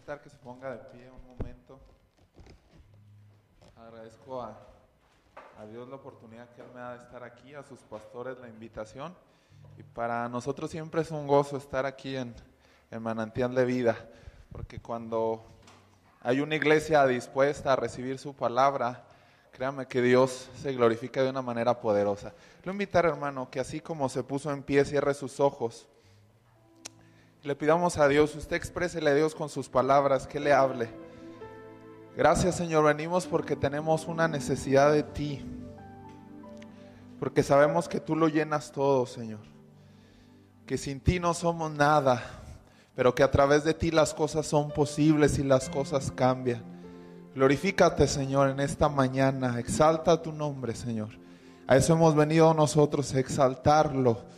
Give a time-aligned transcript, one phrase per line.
[0.00, 1.78] invitar que se ponga de pie un momento.
[3.76, 4.58] Agradezco a,
[5.58, 8.48] a Dios la oportunidad que Él me da de estar aquí, a sus pastores la
[8.48, 9.14] invitación.
[9.76, 12.34] Y para nosotros siempre es un gozo estar aquí en,
[12.90, 13.94] en Manantial de Vida,
[14.52, 15.44] porque cuando
[16.22, 19.04] hay una iglesia dispuesta a recibir su palabra,
[19.52, 22.32] créame que Dios se glorifica de una manera poderosa.
[22.64, 25.86] Lo invitar, hermano, que así como se puso en pie, cierre sus ojos.
[27.42, 30.90] Le pidamos a Dios, usted exprésele a Dios con sus palabras, que le hable.
[32.14, 35.42] Gracias Señor, venimos porque tenemos una necesidad de ti.
[37.18, 39.40] Porque sabemos que tú lo llenas todo, Señor.
[40.66, 42.22] Que sin ti no somos nada,
[42.94, 46.62] pero que a través de ti las cosas son posibles y las cosas cambian.
[47.34, 49.58] Glorifícate, Señor, en esta mañana.
[49.58, 51.08] Exalta tu nombre, Señor.
[51.66, 54.28] A eso hemos venido nosotros, a exaltarlo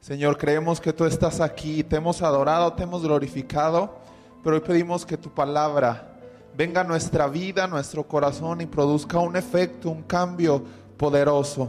[0.00, 3.98] Señor, creemos que tú estás aquí, te hemos adorado, te hemos glorificado,
[4.42, 6.16] pero hoy pedimos que tu palabra
[6.56, 10.64] venga a nuestra vida, a nuestro corazón y produzca un efecto, un cambio
[10.96, 11.68] poderoso.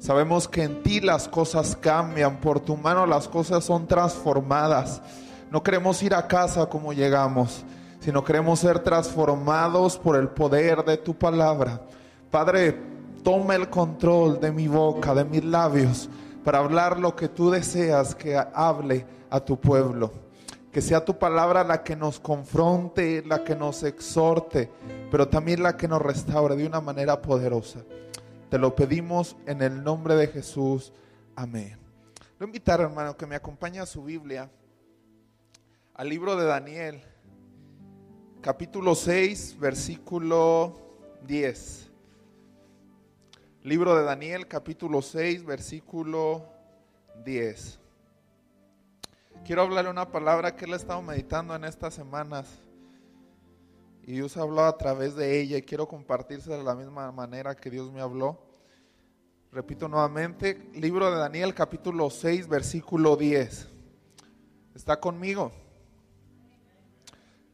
[0.00, 5.00] Sabemos que en ti las cosas cambian, por tu mano las cosas son transformadas.
[5.52, 7.62] No queremos ir a casa como llegamos,
[8.00, 11.80] sino queremos ser transformados por el poder de tu palabra.
[12.28, 12.76] Padre,
[13.22, 16.08] toma el control de mi boca, de mis labios
[16.44, 20.12] para hablar lo que tú deseas que hable a tu pueblo.
[20.72, 24.70] Que sea tu palabra la que nos confronte, la que nos exhorte,
[25.10, 27.80] pero también la que nos restaure de una manera poderosa.
[28.50, 30.92] Te lo pedimos en el nombre de Jesús.
[31.34, 31.78] Amén.
[32.38, 34.50] Lo invitar, hermano, que me acompañe a su Biblia,
[35.94, 37.02] al libro de Daniel,
[38.40, 40.78] capítulo 6, versículo
[41.26, 41.87] 10.
[43.64, 46.46] Libro de Daniel, capítulo 6, versículo
[47.24, 47.80] 10.
[49.44, 52.46] Quiero hablarle una palabra que él ha estado meditando en estas semanas.
[54.04, 57.68] Y Dios habló a través de ella y quiero compartirse de la misma manera que
[57.68, 58.38] Dios me habló.
[59.50, 63.68] Repito nuevamente, libro de Daniel capítulo 6, versículo 10.
[64.76, 65.50] ¿Está conmigo?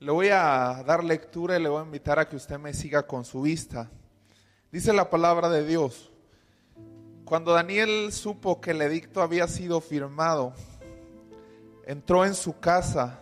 [0.00, 3.06] Le voy a dar lectura y le voy a invitar a que usted me siga
[3.06, 3.90] con su vista.
[4.74, 6.10] Dice la palabra de Dios,
[7.24, 10.52] cuando Daniel supo que el edicto había sido firmado,
[11.86, 13.20] entró en su casa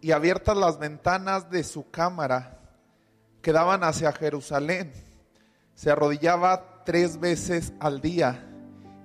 [0.00, 2.58] y abiertas las ventanas de su cámara
[3.40, 4.92] que daban hacia Jerusalén,
[5.76, 8.44] se arrodillaba tres veces al día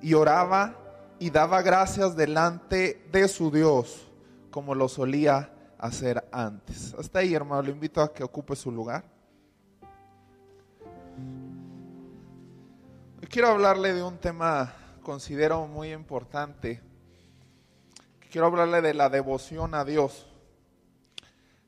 [0.01, 0.75] y oraba
[1.19, 4.11] y daba gracias delante de su Dios,
[4.49, 6.95] como lo solía hacer antes.
[6.97, 9.13] Hasta ahí, hermano, le invito a que ocupe su lugar.
[13.33, 16.83] Quiero hablarle de un tema, considero muy importante.
[18.31, 20.27] Quiero hablarle de la devoción a Dios.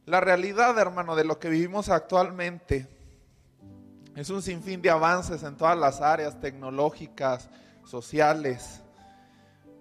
[0.06, 2.88] La realidad, hermano, de lo que vivimos actualmente
[4.16, 7.50] es un sinfín de avances en todas las áreas tecnológicas,
[7.84, 8.82] sociales.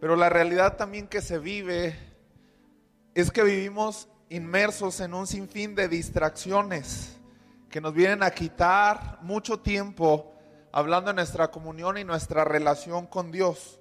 [0.00, 1.94] Pero la realidad también que se vive
[3.14, 7.18] es que vivimos inmersos en un sinfín de distracciones
[7.68, 10.33] que nos vienen a quitar mucho tiempo
[10.74, 13.78] hablando de nuestra comunión y nuestra relación con Dios.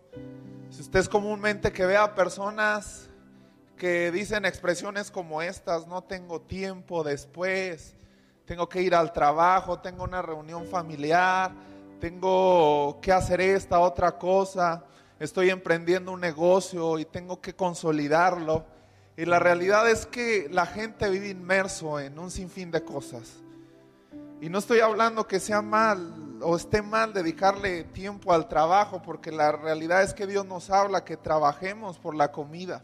[0.70, 3.10] Si usted es comúnmente que vea personas
[3.76, 7.96] que dicen expresiones como estas, no tengo tiempo después,
[8.46, 11.52] tengo que ir al trabajo, tengo una reunión familiar,
[12.00, 14.86] tengo que hacer esta otra cosa,
[15.20, 18.68] estoy emprendiendo un negocio y tengo que consolidarlo.
[19.18, 23.40] Y la realidad es que la gente vive inmerso en un sinfín de cosas.
[24.42, 29.32] Y no estoy hablando que sea mal o esté mal dedicarle tiempo al trabajo, porque
[29.32, 32.84] la realidad es que Dios nos habla que trabajemos por la comida.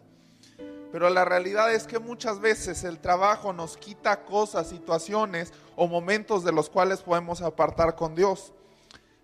[0.91, 6.43] Pero la realidad es que muchas veces el trabajo nos quita cosas, situaciones o momentos
[6.43, 8.53] de los cuales podemos apartar con Dios.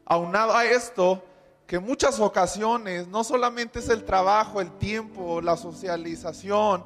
[0.05, 1.23] Aunado a esto,
[1.65, 6.85] que muchas ocasiones no solamente es el trabajo, el tiempo, la socialización,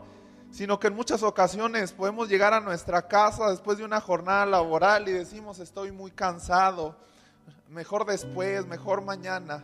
[0.51, 5.09] sino que en muchas ocasiones podemos llegar a nuestra casa después de una jornada laboral
[5.09, 6.95] y decimos estoy muy cansado,
[7.69, 9.63] mejor después, mejor mañana.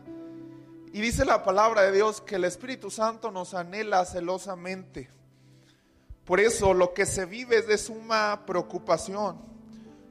[0.94, 5.10] Y dice la palabra de Dios que el Espíritu Santo nos anhela celosamente.
[6.24, 9.38] Por eso lo que se vive es de suma preocupación,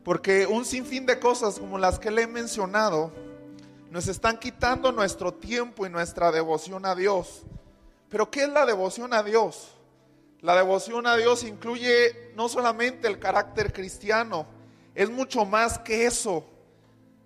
[0.04, 3.12] porque un sinfín de cosas como las que le he mencionado
[3.90, 7.42] nos están quitando nuestro tiempo y nuestra devoción a Dios.
[8.08, 9.72] Pero ¿qué es la devoción a Dios?
[10.40, 14.46] La devoción a Dios incluye no solamente el carácter cristiano,
[14.94, 16.44] es mucho más que eso.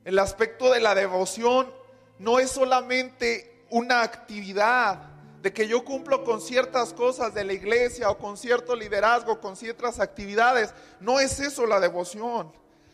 [0.09, 1.71] El aspecto de la devoción
[2.19, 5.03] no es solamente una actividad,
[5.43, 9.55] de que yo cumplo con ciertas cosas de la iglesia o con cierto liderazgo, con
[9.55, 10.73] ciertas actividades.
[10.99, 12.51] No es eso la devoción.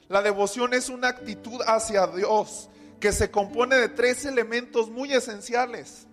[0.09, 2.69] La devoción es una actitud hacia Dios
[2.99, 6.09] que se compone de tres elementos muy esenciales,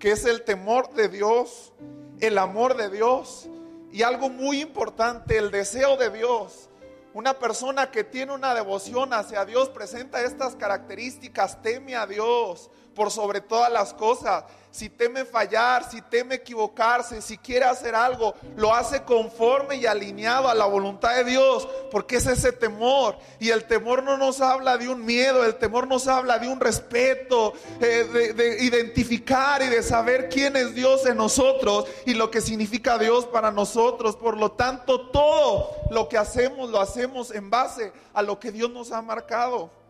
[0.00, 1.72] que es el temor de Dios,
[2.18, 3.46] el amor de Dios
[3.92, 6.70] y algo muy importante, el deseo de Dios.
[7.14, 13.10] Una persona que tiene una devoción hacia Dios presenta estas características, teme a Dios por
[13.10, 14.44] sobre todas las cosas
[14.74, 20.48] si teme fallar, si teme equivocarse, si quiere hacer algo, lo hace conforme y alineado
[20.48, 23.16] a la voluntad de Dios, porque es ese temor.
[23.38, 26.58] Y el temor no nos habla de un miedo, el temor nos habla de un
[26.58, 32.40] respeto, eh, de, identificar y de saber quién es Dios en nosotros y lo que
[32.40, 34.16] significa Dios para nosotros.
[34.16, 38.72] Por lo tanto, todo lo que hacemos lo hacemos en base a lo que Dios
[38.72, 39.83] nos ha marcado.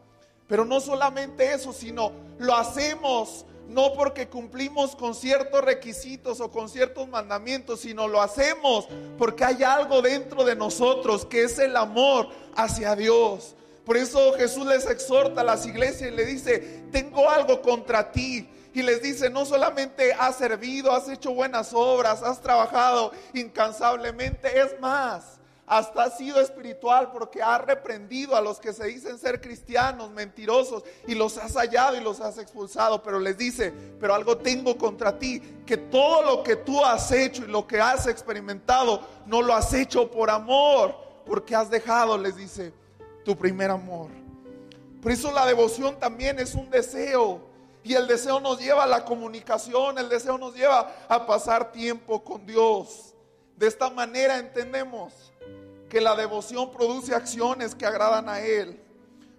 [0.47, 6.69] Pero no solamente eso, sino lo hacemos no porque cumplimos con ciertos requisitos o con
[6.69, 8.87] ciertos mandamientos, sino lo hacemos
[9.19, 13.55] porque hay algo dentro de nosotros que es el amor hacia Dios.
[13.85, 18.49] Por eso Jesús les exhorta a las iglesias y le dice, tengo algo contra ti.
[18.73, 24.81] Y les dice, no solamente has servido, has hecho buenas obras, has trabajado incansablemente, es
[24.81, 25.34] más,
[25.67, 30.83] hasta ha sido espiritual porque ha reprendido a los que se dicen ser cristianos, mentirosos,
[31.07, 33.03] y los has hallado y los has expulsado.
[33.03, 37.45] Pero les dice, pero algo tengo contra ti, que todo lo que tú has hecho
[37.45, 40.95] y lo que has experimentado, no lo has hecho por amor,
[41.25, 42.73] porque has dejado, les dice,
[43.25, 44.11] tu primer amor.
[45.01, 47.41] Por eso la devoción también es un deseo.
[47.83, 52.25] Y el deseo nos lleva a la comunicación, el deseo nos lleva a pasar tiempo
[52.25, 53.15] con Dios.
[53.57, 55.34] De esta manera entendemos
[55.95, 58.81] que la devoción produce acciones que agradan a Él.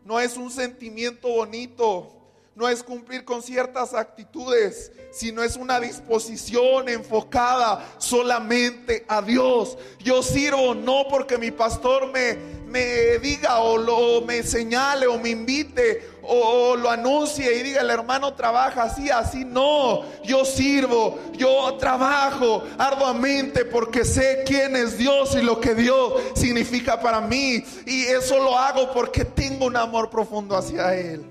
[0.06, 2.16] No es un sentimiento bonito,
[2.56, 9.78] no es cumplir con ciertas actitudes, sino es una disposición enfocada solamente a Dios.
[10.00, 12.36] Yo sirvo no porque mi pastor me,
[12.68, 17.89] me diga o lo, me señale o me invite o, lo anuncie y diga el
[17.89, 19.45] hermano trabaja así, así.
[19.45, 26.13] No, yo sirvo, yo trabajo arduamente porque sé quién es Dios y lo que Dios
[26.36, 27.63] significa para mí.
[27.86, 31.25] Y eso lo hago porque tengo un amor profundo hacia Él.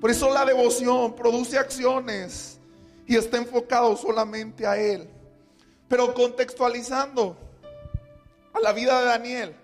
[0.00, 2.58] Por eso la devoción produce acciones
[3.06, 5.08] y está enfocado solamente a Él.
[5.88, 7.36] Pero contextualizando
[8.52, 9.59] a la vida de Daniel.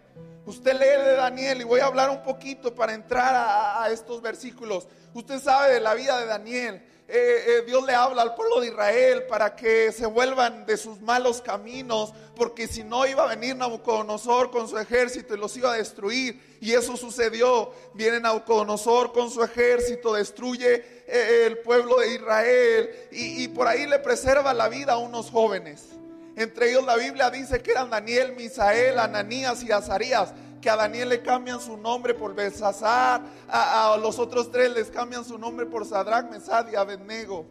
[0.46, 4.86] Usted lee de Daniel y voy a hablar un poquito para entrar a, estos versículos.
[5.12, 6.74] Usted sabe de la vida de Daniel.
[7.08, 11.00] Eh, eh, Dios le habla al pueblo de Israel para que se vuelvan de sus
[11.00, 15.72] malos caminos, porque si no iba a venir Nabucodonosor con su ejército y los iba
[15.72, 16.58] a destruir.
[16.60, 17.72] Y eso sucedió.
[17.94, 23.84] Viene Nabucodonosor con su ejército, destruye eh, el pueblo de Israel y, y por ahí
[23.88, 25.95] le preserva la vida a unos jóvenes.
[26.36, 30.34] Entre ellos la Biblia dice que eran Daniel, Misael, Ananías y Azarías.
[30.60, 35.24] Que a Daniel le cambian su nombre por Belsasar, a, los otros tres les cambian
[35.24, 37.46] su nombre por Sadrach, Mesad y Abednego.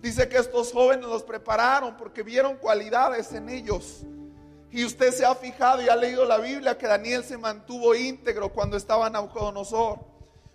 [0.00, 4.02] Dice que estos jóvenes los prepararon porque vieron cualidades en ellos.
[4.70, 8.48] Y usted se ha fijado y ha leído la Biblia que Daniel se mantuvo íntegro
[8.50, 10.00] cuando estaba Nabucodonosor.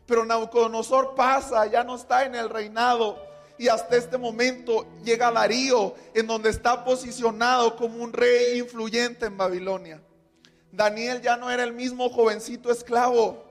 [0.06, 3.29] Pero Nabucodonosor pasa, ya no está en el reinado
[3.60, 9.38] y hasta este momento llega Darío, en donde está posicionado como un rey influyente en
[9.38, 10.02] Babilonia.
[10.72, 13.44] Daniel ya no era el mismo jovencito esclavo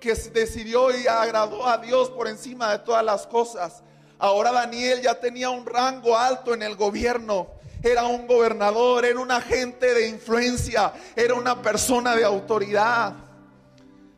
[0.00, 3.82] que decidió y agradó a Dios por encima de todas las cosas.
[4.18, 7.48] Ahora Daniel ya tenía un rango alto en el gobierno.
[7.82, 13.12] Era un gobernador, era un agente de influencia, era una persona de autoridad.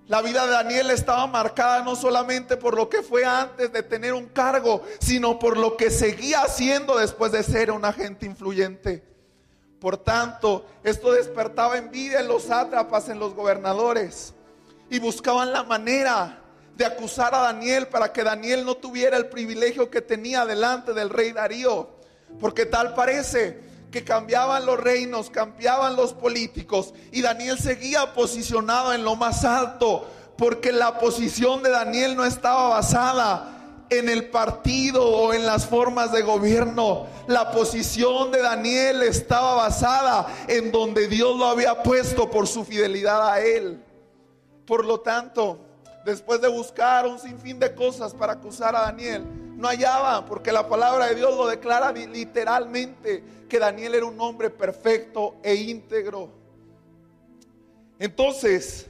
[0.06, 4.12] La vida de Daniel estaba marcada no solamente por lo que fue antes de tener
[4.12, 9.02] un cargo, sino por lo que seguía haciendo después de ser un agente influyente.
[9.80, 14.34] Por tanto, esto despertaba envidia en los sátrapas, en los gobernadores,
[14.90, 16.38] y buscaban la manera
[16.76, 21.08] de acusar a Daniel para que Daniel no tuviera el privilegio que tenía delante del
[21.08, 21.88] rey Darío.
[22.40, 23.58] Porque tal parece
[23.94, 30.10] que cambiaban los reinos, cambiaban los políticos y Daniel seguía posicionado en lo más alto
[30.36, 36.10] porque la posición de Daniel no estaba basada en el partido o en las formas
[36.10, 37.06] de gobierno.
[37.28, 43.30] La posición de Daniel estaba basada en donde Dios lo había puesto por su fidelidad
[43.30, 43.80] a él.
[44.66, 45.60] Por lo tanto,
[46.04, 50.68] después de buscar un sinfín de cosas para acusar a Daniel, no hallaban, porque la
[50.68, 56.30] palabra de Dios lo declara literalmente, que Daniel era un hombre perfecto e íntegro.
[57.98, 58.86] Entonces,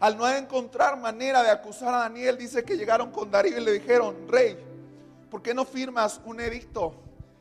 [0.00, 3.72] al no encontrar manera de acusar a Daniel, dice que llegaron con Darío y le
[3.72, 4.58] dijeron, rey,
[5.30, 6.94] ¿por qué no firmas un edicto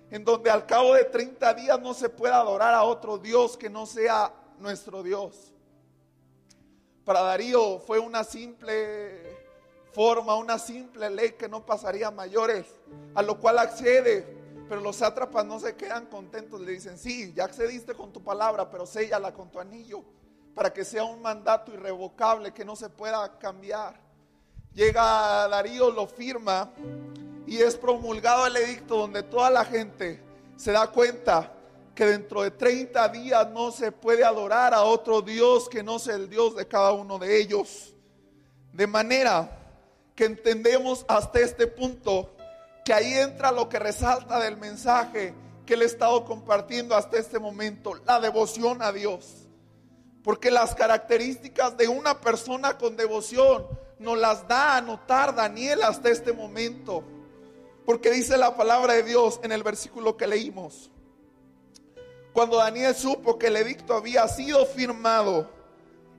[0.10, 3.70] en donde al cabo de 30 días no se pueda adorar a otro Dios que
[3.70, 5.54] no sea nuestro Dios.
[7.04, 9.27] Para Darío fue una simple
[9.98, 12.68] forma, una simple ley que no pasaría a mayores,
[13.16, 14.28] a lo cual accede,
[14.70, 18.70] pero los sátrapas no se quedan contentos, le dicen, sí, ya accediste con tu palabra,
[18.70, 20.04] pero séllala con tu anillo,
[20.54, 24.00] para que sea un mandato irrevocable que no se pueda cambiar.
[24.72, 26.72] Llega Darío, lo firma
[27.48, 30.22] y es promulgado el edicto donde toda la gente
[30.58, 31.52] se da cuenta
[31.96, 36.18] que dentro de 30 días no se puede adorar a otro Dios que no sea
[36.18, 37.96] el Dios de cada uno de ellos.
[38.72, 39.57] De manera
[40.18, 42.34] que entendemos hasta este punto
[42.84, 47.38] que ahí entra lo que resalta del mensaje que le he estado compartiendo hasta este
[47.38, 49.48] momento, la devoción a Dios.
[50.24, 53.68] Porque las características de una persona con devoción
[54.00, 57.04] nos las da a notar Daniel hasta este momento.
[57.86, 60.90] Porque dice la palabra de Dios en el versículo que leímos.
[62.34, 65.50] Cuando Daniel supo que el edicto había sido firmado,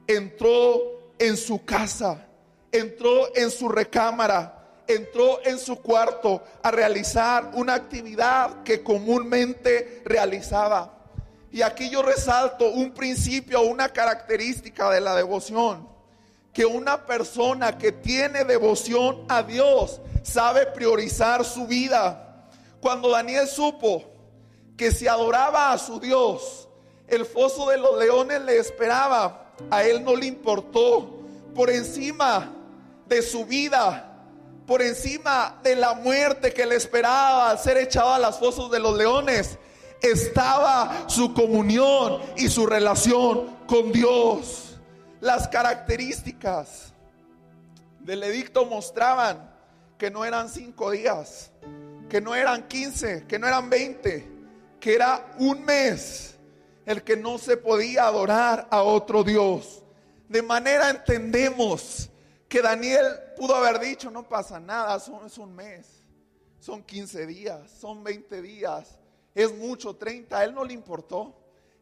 [0.06, 2.27] entró en su casa,
[2.72, 10.94] entró en su recámara, entró en su cuarto a realizar una actividad que comúnmente realizaba.
[11.50, 15.98] Y aquí yo resalto un principio, una característica de la devoción
[16.58, 22.48] que una persona que tiene devoción a Dios sabe priorizar su vida.
[22.80, 24.02] Cuando Daniel supo
[24.76, 26.68] que si adoraba a su Dios,
[27.06, 31.14] el foso de los leones le esperaba, a él no le importó.
[31.54, 32.52] Por encima
[33.08, 34.04] de su vida,
[34.66, 38.78] por encima de la muerte que le esperaba al ser echado a las fosos de
[38.78, 39.58] los leones,
[40.02, 44.78] estaba su comunión y su relación con Dios.
[45.20, 46.92] Las características
[48.00, 49.50] del edicto mostraban
[49.96, 51.50] que no eran cinco días,
[52.08, 54.28] que no eran quince, que no eran veinte,
[54.80, 56.36] que era un mes
[56.86, 59.82] el que no se podía adorar a otro Dios.
[60.28, 62.08] De manera entendemos
[62.48, 65.86] que Daniel pudo haber dicho, no pasa nada, son, es un mes,
[66.58, 68.98] son 15 días, son 20 días,
[69.34, 71.34] es mucho, 30, a él no le importó.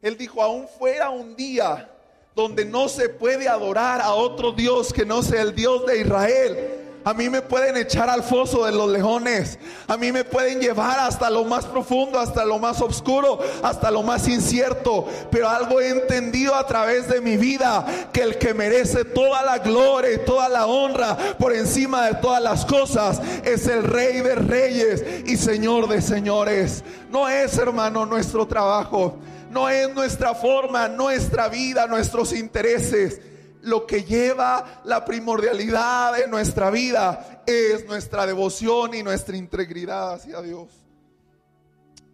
[0.02, 1.90] Él dijo, aún fuera un día,
[2.35, 6.75] donde no se puede adorar a otro Dios que no sea el Dios de Israel.
[7.06, 9.60] A mí me pueden echar al foso de los leones.
[9.86, 14.02] A mí me pueden llevar hasta lo más profundo, hasta lo más oscuro, hasta lo
[14.02, 15.06] más incierto.
[15.30, 19.58] Pero algo he entendido a través de mi vida, que el que merece toda la
[19.58, 24.34] gloria y toda la honra por encima de todas las cosas es el rey de
[24.34, 26.82] reyes y señor de señores.
[27.08, 29.16] No es, hermano, nuestro trabajo
[29.48, 33.20] no es nuestra forma, nuestra vida, nuestros intereses.
[33.66, 40.40] Lo que lleva la primordialidad de nuestra vida es nuestra devoción y nuestra integridad hacia
[40.40, 40.68] Dios.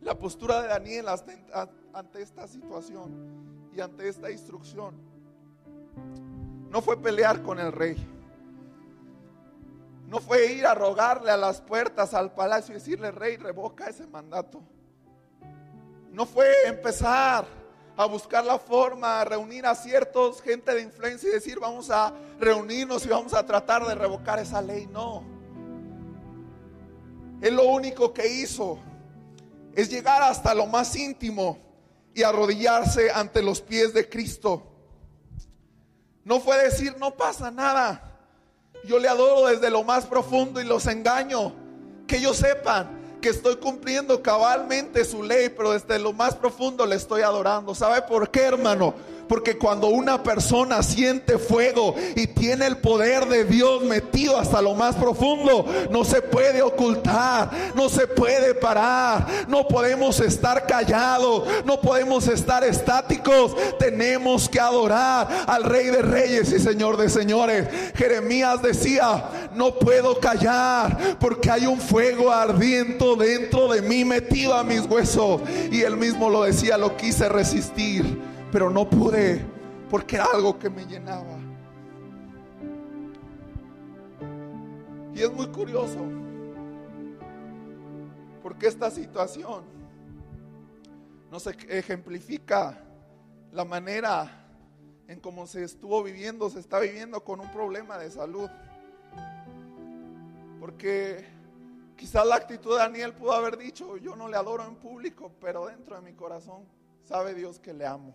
[0.01, 4.95] La postura de Daniel ante esta situación y ante esta instrucción
[6.71, 7.97] no fue pelear con el rey.
[10.09, 14.07] No fue ir a rogarle a las puertas al palacio y decirle, rey, revoca ese
[14.07, 14.63] mandato.
[16.11, 17.45] No fue empezar
[17.97, 22.13] a buscar la forma, a reunir a ciertos gente de influencia y decir vamos a
[22.39, 24.87] reunirnos y vamos a tratar de revocar esa ley.
[24.87, 25.23] No.
[27.41, 28.79] Él lo único que hizo
[29.75, 31.59] es llegar hasta lo más íntimo
[32.15, 34.63] y arrodillarse ante los pies de Cristo.
[36.25, 38.11] No fue decir no pasa nada.
[38.85, 41.53] Yo le adoro desde lo más profundo y los engaño.
[42.07, 46.97] Que ellos sepan que estoy cumpliendo cabalmente su ley, pero desde lo más profundo le
[46.97, 47.75] estoy adorando.
[47.75, 48.93] ¿Sabe por qué, hermano?
[49.33, 54.75] Porque cuando una persona siente fuego y tiene el poder de Dios metido hasta lo
[54.75, 61.81] más profundo, no se puede ocultar, no se puede parar, no podemos estar callados, no
[61.81, 67.69] podemos estar estáticos, tenemos que adorar al Rey de Reyes y Señor de Señores.
[67.95, 74.63] Jeremías decía, no puedo callar porque hay un fuego ardiente dentro de mí metido a
[74.63, 75.41] mis huesos.
[75.71, 79.43] Y él mismo lo decía, lo quise resistir pero no pude
[79.89, 81.39] porque era algo que me llenaba.
[85.15, 85.99] Y es muy curioso,
[88.43, 89.65] porque esta situación
[91.31, 92.79] nos ejemplifica
[93.53, 94.47] la manera
[95.09, 98.51] en cómo se estuvo viviendo, se está viviendo con un problema de salud.
[100.61, 101.25] Porque
[101.97, 105.67] quizás la actitud de Daniel pudo haber dicho, yo no le adoro en público, pero
[105.67, 106.65] dentro de mi corazón
[107.03, 108.15] sabe Dios que le amo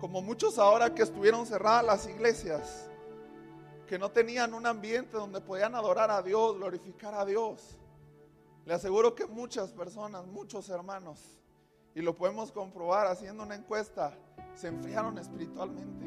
[0.00, 2.88] como muchos ahora que estuvieron cerradas las iglesias,
[3.86, 7.78] que no tenían un ambiente donde podían adorar a Dios, glorificar a Dios.
[8.64, 11.20] Le aseguro que muchas personas, muchos hermanos,
[11.94, 14.16] y lo podemos comprobar haciendo una encuesta,
[14.54, 16.06] se enfriaron espiritualmente.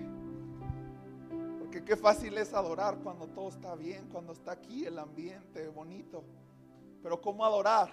[1.60, 6.24] Porque qué fácil es adorar cuando todo está bien, cuando está aquí el ambiente bonito.
[7.02, 7.90] Pero ¿cómo adorar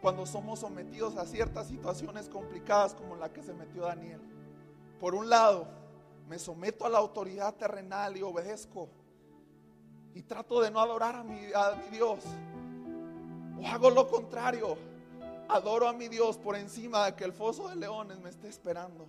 [0.00, 4.20] cuando somos sometidos a ciertas situaciones complicadas como la que se metió Daniel?
[5.00, 5.66] Por un lado,
[6.28, 8.88] me someto a la autoridad terrenal y obedezco.
[10.14, 11.38] Y trato de no adorar a mi,
[11.90, 12.20] Dios.
[13.60, 14.76] O hago lo contrario.
[15.48, 19.06] Adoro a mi Dios por encima de que el foso de leones me esté esperando.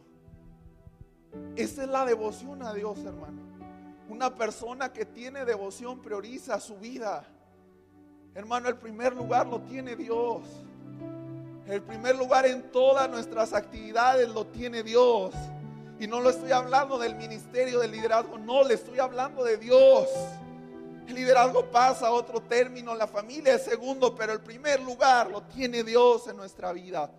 [1.55, 3.41] Esa es la devoción a Dios, hermano.
[4.07, 7.25] Una persona que tiene devoción prioriza su vida.
[8.33, 10.43] Hermano, el primer lugar lo tiene Dios.
[11.67, 15.33] El primer lugar en todas nuestras actividades lo tiene Dios.
[15.99, 20.07] Y no lo estoy hablando del ministerio del liderazgo, no, le estoy hablando de Dios.
[21.05, 25.41] El liderazgo pasa a otro término, la familia es segundo, pero el primer lugar lo
[25.41, 27.11] tiene Dios en nuestra vida.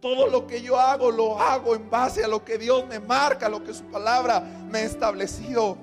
[0.00, 3.50] Todo lo que yo hago lo hago en base a lo que Dios me marca,
[3.50, 5.76] lo que su palabra me ha establecido.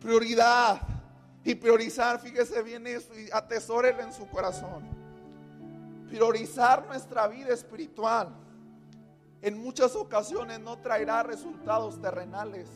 [0.00, 0.80] Prioridad
[1.44, 4.82] y priorizar, fíjese bien eso y atesórelo en su corazón.
[6.08, 8.34] Priorizar nuestra vida espiritual
[9.42, 12.68] en muchas ocasiones no traerá resultados terrenales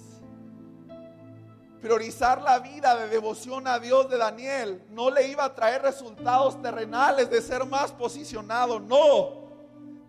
[1.85, 6.63] priorizar la vida de devoción a Dios de Daniel no le iba a traer resultados
[6.63, 9.45] terrenales de ser más posicionado, no.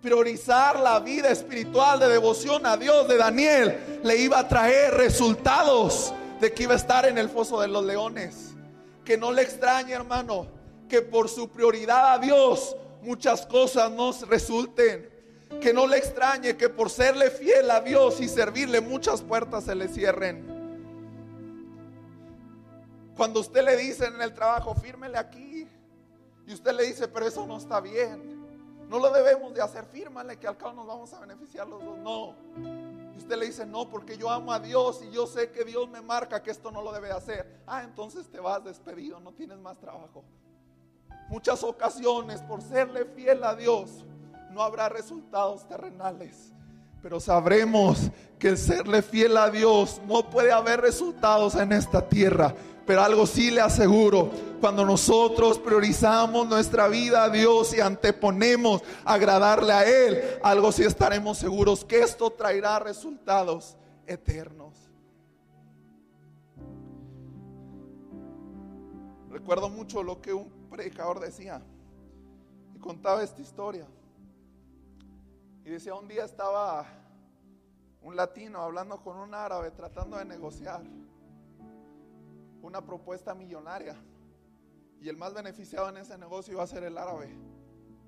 [0.02, 6.14] Priorizar la vida espiritual de devoción a Dios de Daniel le iba a traer resultados
[6.40, 8.52] de que iba a estar en el foso de los leones.
[9.04, 10.48] Que no le extrañe, hermano,
[10.88, 15.10] que por su prioridad a Dios muchas cosas nos resulten.
[15.62, 19.76] Que no le extrañe que por serle fiel a Dios y servirle muchas puertas se
[19.76, 20.56] le cierren.
[23.16, 25.68] Cuando usted le dice en el trabajo, fírmele aquí.
[26.48, 28.36] Y usted le dice, pero eso no está bien.
[28.90, 31.98] No lo debemos de hacer, fírmale que al cabo nos vamos a beneficiar los dos.
[31.98, 32.36] No.
[33.16, 35.90] Y usted le dice, no, porque yo amo a Dios y yo sé que Dios
[35.90, 37.62] me marca que esto no lo debe hacer.
[37.66, 40.24] Ah, entonces te vas despedido, no tienes más trabajo.
[41.30, 44.06] Muchas ocasiones, por serle fiel a Dios,
[44.56, 46.54] no habrá resultados terrenales.
[47.04, 52.56] Pero sabremos que el serle fiel a Dios no puede haber resultados en esta tierra
[52.86, 54.30] pero algo sí le aseguro,
[54.62, 61.38] cuando nosotros priorizamos nuestra vida a Dios y anteponemos agradarle a Él, algo sí estaremos
[61.38, 64.76] seguros que esto traerá resultados eternos.
[69.32, 71.62] Recuerdo mucho lo que un predicador decía
[72.76, 73.88] y contaba esta historia.
[75.66, 76.86] Y decía, un día estaba
[78.04, 80.84] un latino hablando con un árabe tratando de negociar
[82.62, 83.96] una propuesta millonaria.
[85.02, 87.36] Y el más beneficiado en ese negocio iba a ser el árabe,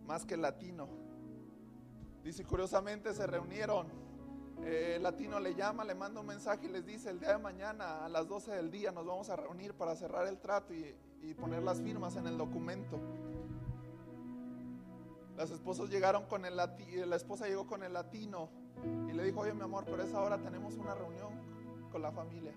[0.06, 0.88] más que el latino.
[2.24, 3.88] Dice, curiosamente se reunieron.
[4.62, 7.40] Eh, el latino le llama, le manda un mensaje y les dice, el día de
[7.40, 10.96] mañana a las 12 del día nos vamos a reunir para cerrar el trato y,
[11.24, 13.00] y poner las firmas en el documento.
[15.38, 18.50] Las esposas llegaron con el latino, la esposa llegó con el latino
[19.08, 21.30] y le dijo, oye mi amor, por esa hora tenemos una reunión
[21.92, 22.56] con la familia.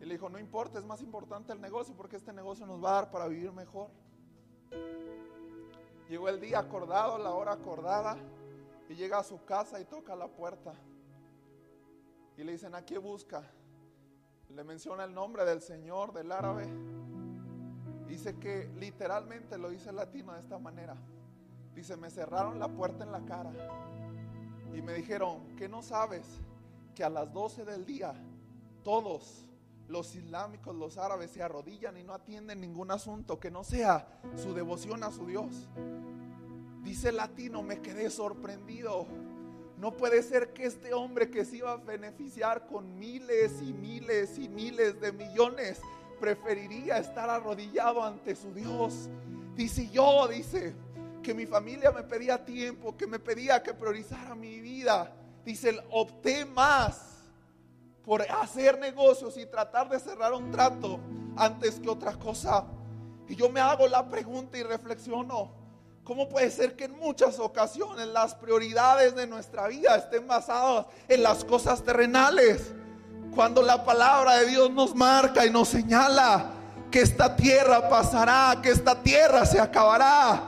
[0.00, 2.90] Y le dijo, no importa, es más importante el negocio porque este negocio nos va
[2.90, 3.90] a dar para vivir mejor.
[6.08, 8.16] Llegó el día acordado, la hora acordada,
[8.88, 10.74] y llega a su casa y toca la puerta.
[12.36, 13.42] Y le dicen, ¿a qué busca?
[14.50, 16.68] Le menciona el nombre del Señor, del árabe.
[18.08, 20.96] Dice que literalmente lo dice el latino de esta manera.
[21.74, 23.52] Dice, me cerraron la puerta en la cara
[24.74, 26.24] y me dijeron, ¿qué no sabes?
[26.94, 28.14] Que a las 12 del día
[28.82, 29.46] todos
[29.88, 34.54] los islámicos, los árabes se arrodillan y no atienden ningún asunto que no sea su
[34.54, 35.68] devoción a su Dios.
[36.82, 39.06] Dice el latino, me quedé sorprendido.
[39.78, 44.38] No puede ser que este hombre que se iba a beneficiar con miles y miles
[44.38, 45.80] y miles de millones
[46.18, 49.08] preferiría estar arrodillado ante su Dios.
[49.54, 50.74] Dice yo, dice,
[51.26, 55.12] que mi familia me pedía tiempo, que me pedía que priorizara mi vida.
[55.44, 57.16] Dice, opté más
[58.04, 61.00] por hacer negocios y tratar de cerrar un trato
[61.36, 62.64] antes que otra cosa.
[63.26, 65.50] Y yo me hago la pregunta y reflexiono,
[66.04, 71.24] ¿cómo puede ser que en muchas ocasiones las prioridades de nuestra vida estén basadas en
[71.24, 72.72] las cosas terrenales?
[73.36, 76.52] Cuando la palabra de Dios nos marca y nos señala
[76.90, 80.42] que esta tierra pasará, que esta tierra se acabará,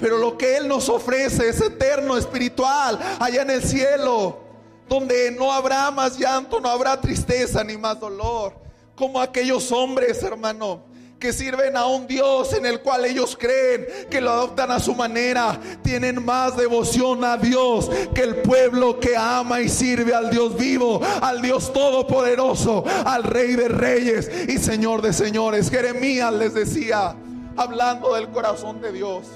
[0.00, 4.40] pero lo que Él nos ofrece es eterno, espiritual, allá en el cielo
[4.88, 8.54] donde no habrá más llanto, no habrá tristeza ni más dolor,
[8.96, 10.80] como aquellos hombres, hermano,
[11.22, 14.92] que sirven a un Dios en el cual ellos creen, que lo adoptan a su
[14.92, 20.58] manera, tienen más devoción a Dios que el pueblo que ama y sirve al Dios
[20.58, 25.70] vivo, al Dios todopoderoso, al Rey de Reyes y Señor de Señores.
[25.70, 27.14] Jeremías les decía,
[27.56, 29.28] hablando del corazón de Dios,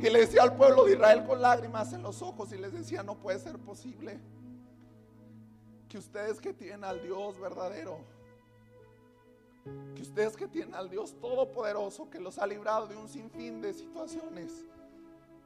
[0.00, 3.02] y le decía al pueblo de Israel con lágrimas en los ojos y les decía,
[3.02, 4.18] no puede ser posible
[5.90, 7.98] que ustedes que tienen al Dios verdadero,
[9.94, 13.72] que ustedes que tienen al Dios todopoderoso que los ha librado de un sinfín de
[13.72, 14.64] situaciones,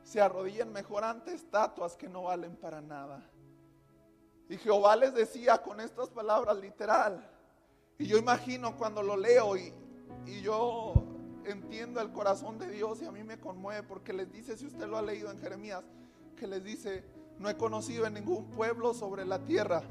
[0.05, 3.29] se arrodillen mejor ante estatuas que no valen para nada.
[4.49, 7.29] Y Jehová les decía con estas palabras literal.
[7.99, 9.73] Y yo imagino cuando lo leo y,
[10.27, 10.95] y yo
[11.45, 14.87] entiendo el corazón de Dios y a mí me conmueve porque les dice, si usted
[14.87, 15.83] lo ha leído en Jeremías,
[16.37, 17.05] que les dice,
[17.39, 19.83] no he conocido en ningún pueblo sobre la tierra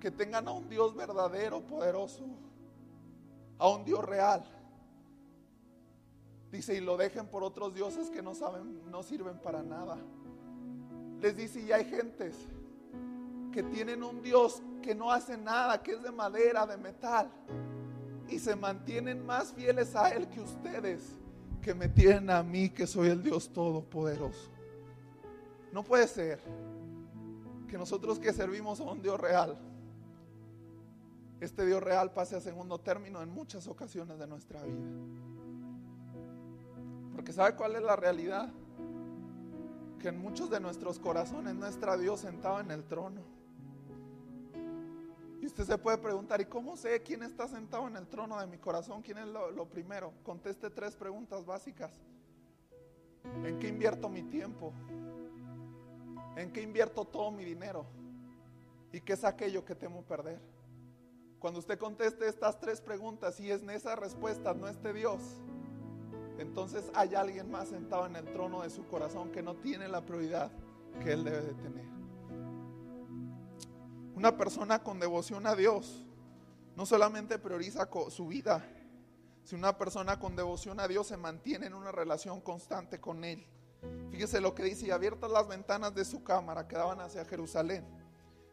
[0.00, 2.24] que tengan a un Dios verdadero, poderoso,
[3.58, 4.44] a un Dios real.
[6.50, 9.98] Dice, y lo dejen por otros dioses que no saben, no sirven para nada.
[11.20, 12.34] Les dice, y hay gentes
[13.52, 17.28] que tienen un Dios que no hace nada, que es de madera, de metal,
[18.28, 21.16] y se mantienen más fieles a Él que ustedes,
[21.60, 24.50] que me tienen a mí, que soy el Dios todopoderoso.
[25.72, 26.40] No puede ser
[27.68, 29.58] que nosotros que servimos a un Dios real,
[31.40, 34.86] este Dios real pase a segundo término en muchas ocasiones de nuestra vida.
[37.14, 38.52] Porque ¿sabe cuál es la realidad?
[40.00, 43.22] Que en muchos de nuestros corazones nuestra Dios sentado en el trono.
[45.40, 48.46] Y usted se puede preguntar, ¿y cómo sé quién está sentado en el trono de
[48.46, 49.02] mi corazón?
[49.02, 50.12] ¿Quién es lo, lo primero?
[50.24, 51.92] Conteste tres preguntas básicas.
[53.44, 54.72] ¿En qué invierto mi tiempo?
[56.36, 57.86] ¿En qué invierto todo mi dinero?
[58.92, 60.40] ¿Y qué es aquello que temo perder?
[61.38, 65.20] Cuando usted conteste estas tres preguntas y en esa respuesta no esté Dios,
[66.38, 70.04] entonces hay alguien más sentado en el trono de su corazón que no tiene la
[70.04, 70.50] prioridad
[71.00, 71.86] que él debe de tener.
[74.16, 76.04] Una persona con devoción a Dios
[76.74, 78.64] no solamente prioriza su vida,
[79.44, 83.46] sino una persona con devoción a Dios se mantiene en una relación constante con Él.
[84.10, 87.84] Fíjese lo que dice, y abiertas las ventanas de su cámara que daban hacia Jerusalén,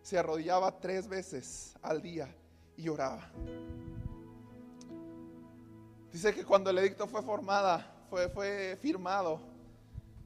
[0.04, 2.34] se arrodillaba tres veces al día
[2.78, 3.30] y oraba.
[6.12, 9.42] Dice que cuando el edicto fue formada, fue, fue firmado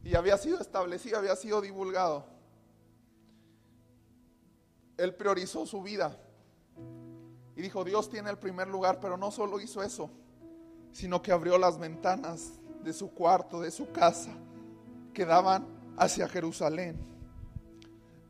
[0.04, 2.26] y había sido establecido, había sido divulgado,
[4.98, 6.18] él priorizó su vida
[7.56, 10.10] y dijo, Dios tiene el primer lugar, pero no solo hizo eso,
[10.92, 14.32] sino que abrió las ventanas de su cuarto, de su casa,
[15.14, 16.98] que daban hacia Jerusalén.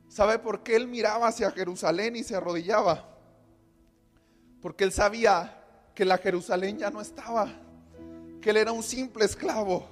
[0.08, 3.09] ¿Sabe por qué él miraba hacia Jerusalén y se arrodillaba?
[4.62, 5.56] Porque él sabía
[5.94, 7.48] que la Jerusalén ya no estaba,
[8.42, 9.86] que él era un simple esclavo,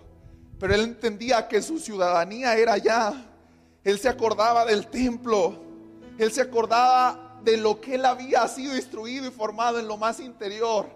[0.60, 3.13] pero él entendía que su ciudadanía era allá.
[3.84, 5.56] Él se acordaba del templo,
[6.17, 10.19] él se acordaba de lo que él había sido instruido y formado en lo más
[10.19, 10.88] interior,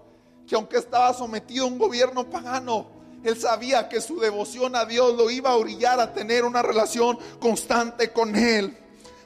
[0.47, 2.88] que aunque estaba sometido a un gobierno pagano,
[3.23, 7.17] él sabía que su devoción a Dios lo iba a orillar a tener una relación
[7.39, 8.75] constante con él.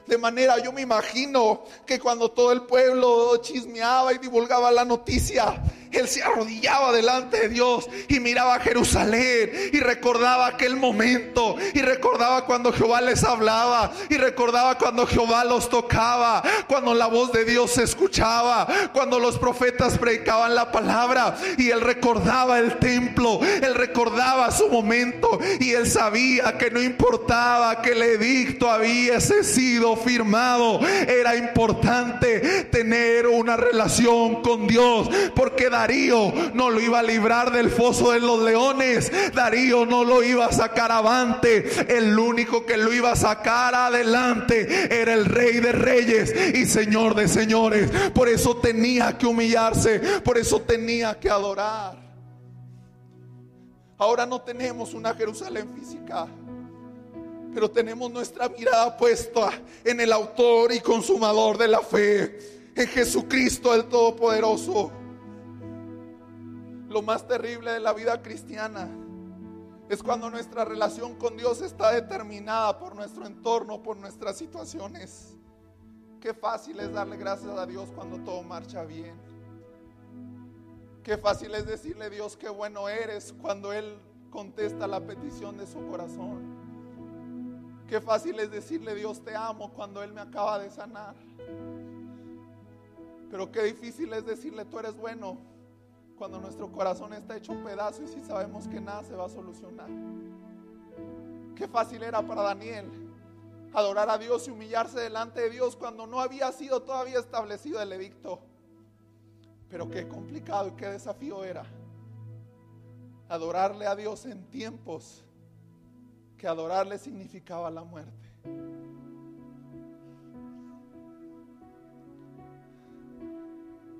[0.06, 5.60] De manera, yo me imagino que cuando todo el pueblo chismeaba y divulgaba la noticia,
[5.92, 11.80] él se arrodillaba delante de Dios y miraba a Jerusalén y recordaba aquel momento y
[11.80, 17.44] recordaba cuando Jehová les hablaba y recordaba cuando Jehová los tocaba, cuando la voz de
[17.44, 23.74] Dios se escuchaba, cuando los profetas predicaban la palabra y él recordaba el templo, él
[23.74, 30.80] recordaba su momento y él sabía que no importaba que el edicto había sido firmado,
[30.86, 37.68] era importante tener una relación con Dios porque Darío no lo iba a librar del
[37.68, 39.12] foso de los leones.
[39.34, 41.94] Darío no lo iba a sacar avante.
[41.94, 47.14] El único que lo iba a sacar adelante era el rey de reyes y señor
[47.14, 47.90] de señores.
[48.14, 50.00] Por eso tenía que humillarse.
[50.24, 51.94] Por eso tenía que adorar.
[53.98, 56.26] Ahora no tenemos una Jerusalén física
[57.52, 59.50] pero tenemos nuestra mirada puesta
[59.82, 62.38] en el autor y consumador de la fe,
[62.74, 64.92] en Jesucristo el Todopoderoso.
[66.96, 68.88] Lo más terrible de la vida cristiana
[69.90, 75.36] es cuando nuestra relación con Dios está determinada por nuestro entorno, por nuestras situaciones.
[76.22, 79.14] Qué fácil es darle gracias a Dios cuando todo marcha bien.
[81.02, 83.98] Qué fácil es decirle Dios qué bueno eres cuando Él
[84.30, 87.84] contesta la petición de su corazón.
[87.86, 91.14] Qué fácil es decirle Dios te amo cuando Él me acaba de sanar.
[93.30, 95.55] Pero qué difícil es decirle tú eres bueno
[96.16, 99.28] Cuando nuestro corazón está hecho un pedazo y si sabemos que nada se va a
[99.28, 99.88] solucionar.
[101.54, 102.90] Qué fácil era para Daniel
[103.72, 107.92] adorar a Dios y humillarse delante de Dios cuando no había sido todavía establecido el
[107.92, 108.40] edicto.
[109.68, 111.64] Pero qué complicado y qué desafío era
[113.28, 115.24] adorarle a Dios en tiempos
[116.38, 118.26] que adorarle significaba la muerte.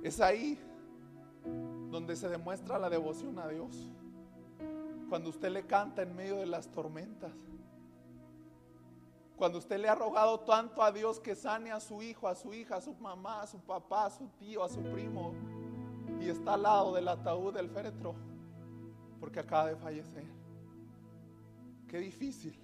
[0.02, 0.59] Es ahí
[1.90, 3.77] donde se demuestra la devoción a Dios.
[5.09, 7.33] Cuando usted le canta en medio de las tormentas.
[9.37, 12.55] Cuando usted le ha rogado tanto a Dios que sane a su hijo, a su
[12.55, 15.35] hija, a su mamá, a su papá, a su tío, a su primo.
[16.20, 18.14] Y está al lado del ataúd del féretro.
[19.20, 20.25] Porque acaba de fallecer.
[21.87, 22.59] Qué difícil.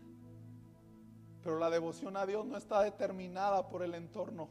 [1.42, 4.48] Pero la devoción a Dios no está determinada por el entorno.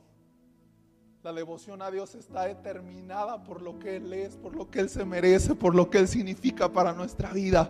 [1.24, 4.90] La devoción a Dios está determinada por lo que Él es, por lo que Él
[4.90, 7.70] se merece, por lo que Él significa para nuestra vida.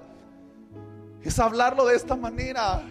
[1.22, 2.82] Es hablarlo de esta manera.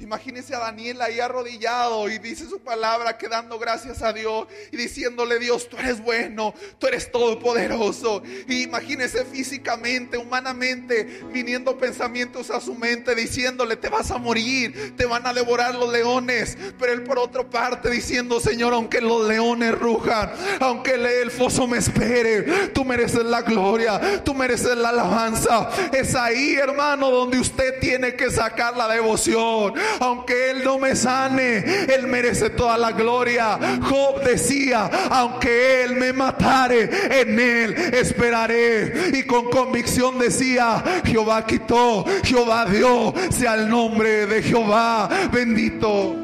[0.00, 4.76] Imagínese a Daniel ahí arrodillado y dice su palabra que dando gracias a Dios y
[4.76, 8.22] diciéndole Dios, tú eres bueno, tú eres todopoderoso.
[8.48, 15.06] Y imagínese físicamente, humanamente, viniendo pensamientos a su mente diciéndole, te vas a morir, te
[15.06, 16.58] van a devorar los leones.
[16.78, 21.78] Pero él por otra parte diciendo, Señor, aunque los leones rujan, aunque el foso me
[21.78, 25.70] espere, tú mereces la gloria, tú mereces la alabanza.
[25.92, 31.58] Es ahí, hermano, donde usted tiene que sacar la devoción aunque Él no me sane,
[31.84, 33.58] Él merece toda la gloria.
[33.82, 39.10] Job decía, aunque Él me matare, en Él esperaré.
[39.14, 46.16] Y con convicción decía, Jehová quitó, Jehová dio, sea el nombre de Jehová bendito.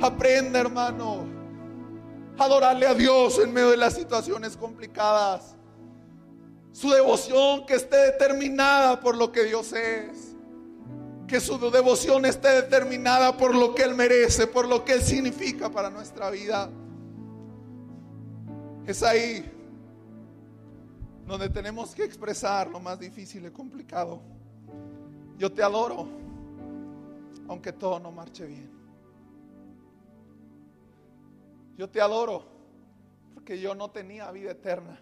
[0.00, 1.26] Aprenda, hermano,
[2.38, 5.56] adorarle a Dios en medio de las situaciones complicadas.
[6.72, 10.29] Su devoción que esté determinada por lo que Dios es
[11.30, 15.70] que su devoción esté determinada por lo que Él merece, por lo que Él significa
[15.70, 16.68] para nuestra vida.
[18.84, 19.48] Es ahí
[21.28, 24.20] donde tenemos que expresar lo más difícil y complicado.
[25.38, 26.08] Yo te adoro,
[27.46, 28.68] aunque todo no marche bien.
[31.78, 32.44] Yo te adoro
[33.34, 34.98] porque yo no tenía vida eterna,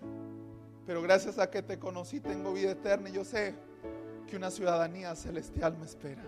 [0.84, 3.54] pero gracias a que te conocí tengo vida eterna y yo sé
[4.28, 6.22] que una ciudadanía celestial me espera.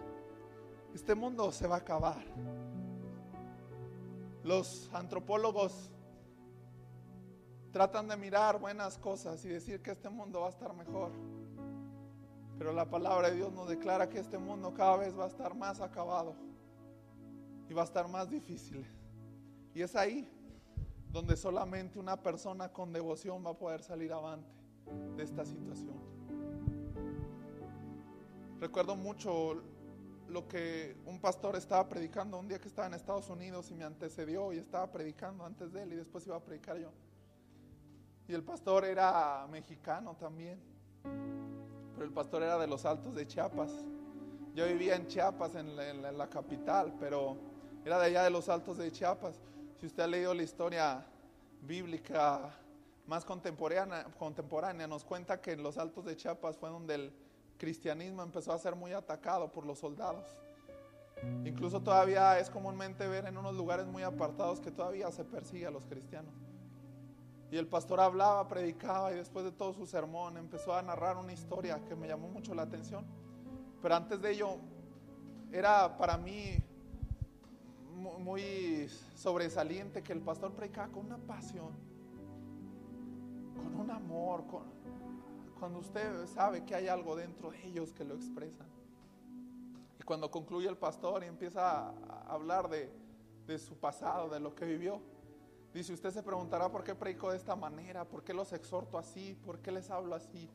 [0.94, 2.24] Este mundo se va a acabar.
[4.42, 5.90] Los antropólogos
[7.70, 11.12] tratan de mirar buenas cosas y decir que este mundo va a estar mejor.
[12.58, 15.54] Pero la palabra de Dios nos declara que este mundo cada vez va a estar
[15.54, 16.34] más acabado
[17.68, 18.84] y va a estar más difícil.
[19.74, 20.28] Y es ahí
[21.12, 24.50] donde solamente una persona con devoción va a poder salir avante
[25.16, 26.19] de esta situación.
[28.60, 29.54] Recuerdo mucho
[30.28, 33.84] lo que un pastor estaba predicando un día que estaba en Estados Unidos y me
[33.84, 36.92] antecedió y estaba predicando antes de él y después iba a predicar yo.
[38.28, 40.60] Y el pastor era mexicano también,
[41.94, 43.72] pero el pastor era de los altos de Chiapas.
[44.54, 47.38] Yo vivía en Chiapas, en la, capital, pero
[47.82, 49.40] era de allá de los altos de Chiapas.
[49.80, 51.06] Si usted ha leído la historia
[51.62, 52.54] bíblica
[53.06, 57.12] más contemporánea, contemporánea, nos cuenta que en los altos de Chiapas fue donde el
[57.60, 60.24] cristianismo empezó a ser muy atacado por los soldados.
[61.44, 65.70] Incluso todavía es comúnmente ver en unos lugares muy apartados que todavía se persigue a
[65.70, 66.32] los cristianos.
[67.52, 71.32] Y el pastor hablaba, predicaba y después de todo su sermón empezó a narrar una
[71.32, 73.04] historia que me llamó mucho la atención.
[73.82, 74.56] Pero antes de ello,
[75.52, 76.56] era para mí
[78.20, 81.72] muy sobresaliente que el pastor predicaba con una pasión,
[83.56, 84.62] con un amor, con,
[85.60, 88.66] cuando usted sabe que hay algo dentro de ellos que lo expresan.
[90.00, 92.90] Y cuando concluye el pastor y empieza a hablar de,
[93.46, 95.02] de su pasado, de lo que vivió,
[95.74, 99.38] dice, usted se preguntará por qué predico de esta manera, por qué los exhorto así,
[99.44, 100.48] por qué les hablo así.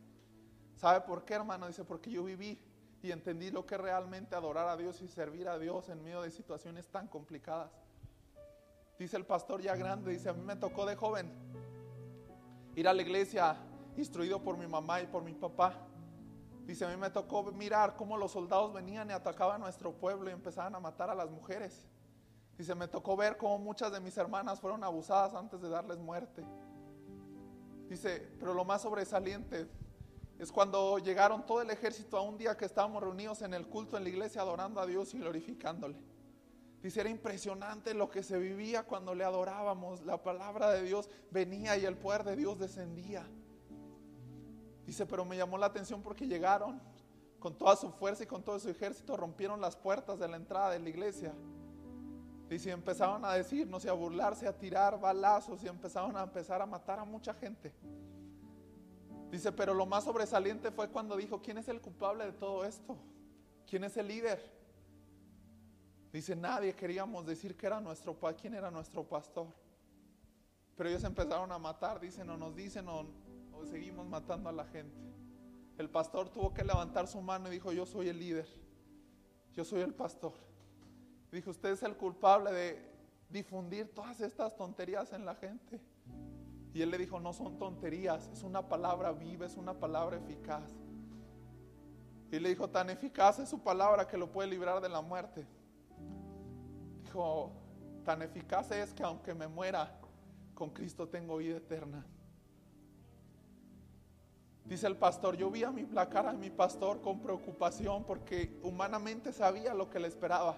[0.75, 1.67] ¿Sabe por qué, hermano?
[1.67, 2.59] Dice, porque yo viví
[3.03, 6.31] y entendí lo que realmente adorar a Dios y servir a Dios en medio de
[6.31, 7.69] situaciones tan complicadas.
[8.97, 11.31] Dice el pastor ya grande, dice, a mí me tocó de joven
[12.75, 13.55] ir a la iglesia
[13.97, 15.87] instruido por mi mamá y por mi papá.
[16.65, 20.33] Dice, a mí me tocó mirar cómo los soldados venían y atacaban nuestro pueblo y
[20.33, 21.87] empezaban a matar a las mujeres.
[22.57, 26.43] Dice, me tocó ver cómo muchas de mis hermanas fueron abusadas antes de darles muerte.
[27.87, 29.67] Dice, pero lo más sobresaliente
[30.39, 33.95] es cuando llegaron todo el ejército a un día que estábamos reunidos en el culto
[33.97, 35.97] en la iglesia adorando a Dios y glorificándole.
[36.81, 40.01] Dice, era impresionante lo que se vivía cuando le adorábamos.
[40.03, 43.25] La palabra de Dios venía y el poder de Dios descendía.
[44.85, 46.79] Dice, pero me llamó la atención porque llegaron
[47.39, 50.71] con toda su fuerza y con todo su ejército, rompieron las puertas de la entrada
[50.71, 51.33] de la iglesia.
[52.49, 56.65] Dice, empezaron a decirnos y a burlarse, a tirar balazos y empezaron a empezar a
[56.65, 57.73] matar a mucha gente.
[59.31, 62.97] Dice, pero lo más sobresaliente fue cuando dijo, ¿quién es el culpable de todo esto?
[63.67, 64.39] ¿Quién es el líder?
[66.13, 69.47] Dice, nadie queríamos decir que era nuestro, quién era nuestro pastor.
[70.77, 73.05] Pero ellos empezaron a matar, dicen, o nos dicen, o
[73.65, 74.95] seguimos matando a la gente.
[75.77, 78.47] El pastor tuvo que levantar su mano y dijo, yo soy el líder,
[79.53, 80.33] yo soy el pastor.
[81.31, 82.95] Dijo, usted es el culpable de
[83.29, 85.81] difundir todas estas tonterías en la gente.
[86.73, 90.73] Y él le dijo, no son tonterías, es una palabra viva, es una palabra eficaz.
[92.31, 95.45] Y le dijo, tan eficaz es su palabra que lo puede librar de la muerte.
[97.03, 97.51] Dijo,
[98.03, 99.99] tan eficaz es que aunque me muera,
[100.53, 102.05] con Cristo tengo vida eterna.
[104.65, 108.59] Dice el pastor, yo vi a mi, la cara de mi pastor con preocupación porque
[108.63, 110.57] humanamente sabía lo que le esperaba.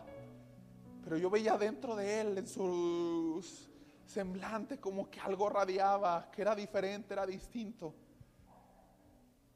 [1.04, 3.46] Pero yo veía dentro de él, en su
[4.06, 7.94] semblante, como que algo radiaba, que era diferente, era distinto.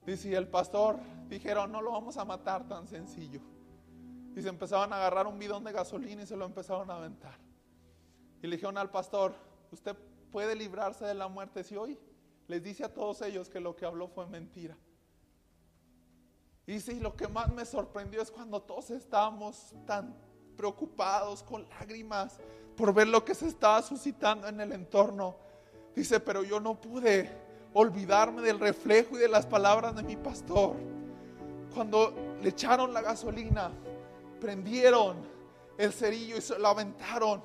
[0.06, 3.40] Dice, el pastor dijeron, no lo vamos a matar tan sencillo.
[4.36, 7.38] Y se empezaban a agarrar un bidón de gasolina y se lo empezaron a aventar.
[8.42, 9.34] Y le dijeron al pastor,
[9.72, 9.96] usted
[10.30, 11.98] puede librarse de la muerte si hoy
[12.52, 14.76] les dice a todos ellos que lo que habló fue mentira.
[16.68, 20.14] Y sí, lo que más me sorprendió es cuando todos estábamos tan
[20.58, 22.40] preocupados, con lágrimas,
[22.76, 25.38] por ver lo que se estaba suscitando en el entorno.
[25.96, 27.32] Dice, pero yo no pude
[27.74, 30.76] olvidarme del reflejo y de las palabras de mi pastor.
[31.74, 33.72] Cuando le echaron la gasolina,
[34.42, 35.16] prendieron
[35.78, 37.42] el cerillo y se lo aventaron.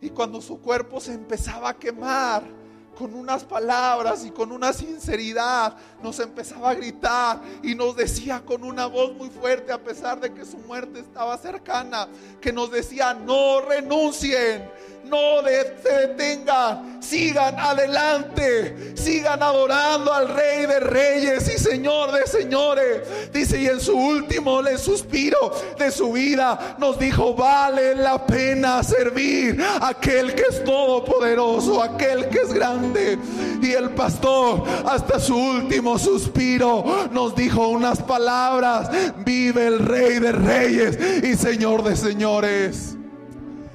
[0.00, 2.63] Y cuando su cuerpo se empezaba a quemar,
[2.94, 8.64] con unas palabras y con una sinceridad nos empezaba a gritar y nos decía con
[8.64, 12.08] una voz muy fuerte a pesar de que su muerte estaba cercana,
[12.40, 14.70] que nos decía, no renuncien,
[15.06, 15.42] no
[15.82, 23.32] se detengan, sigan adelante, sigan adorando al Rey de Reyes y Señor de Señores.
[23.32, 28.82] Dice, y en su último le suspiro de su vida nos dijo, vale la pena
[28.82, 33.18] servir a aquel que es todopoderoso, aquel que es grande.
[33.62, 38.90] Y el pastor hasta su último suspiro nos dijo unas palabras,
[39.24, 42.96] vive el Rey de Reyes y Señor de Señores.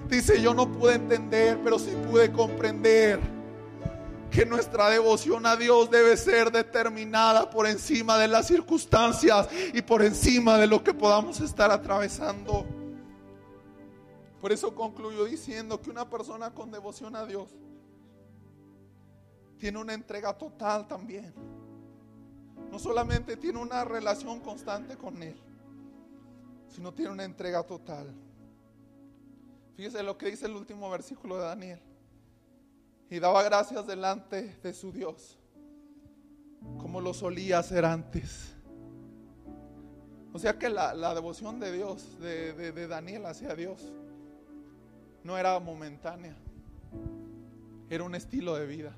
[0.09, 3.19] Dice, yo no pude entender, pero sí pude comprender
[4.31, 10.03] que nuestra devoción a Dios debe ser determinada por encima de las circunstancias y por
[10.03, 12.65] encima de lo que podamos estar atravesando.
[14.41, 17.49] Por eso concluyo diciendo que una persona con devoción a Dios
[19.59, 21.33] tiene una entrega total también.
[22.71, 25.39] No solamente tiene una relación constante con Él,
[26.67, 28.11] sino tiene una entrega total.
[29.79, 31.79] Fíjese lo que dice el último versículo de Daniel.
[33.09, 35.37] Y daba gracias delante de su Dios,
[36.77, 38.53] como lo solía hacer antes.
[40.33, 43.93] O sea que la, devoción de Dios, de, de Daniel hacia Dios,
[45.23, 46.35] no era momentánea,
[47.89, 48.93] era un estilo de vida.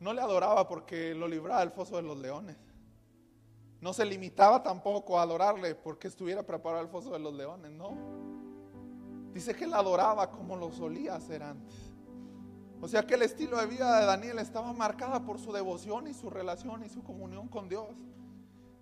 [0.00, 2.58] No le adoraba porque lo libraba del foso de los leones.
[3.80, 8.29] No se limitaba tampoco a adorarle porque estuviera preparado el foso de los leones, no.
[9.32, 11.92] Dice que él adoraba como lo solía hacer antes.
[12.80, 16.14] O sea que el estilo de vida de Daniel estaba marcada por su devoción y
[16.14, 17.94] su relación y su comunión con Dios.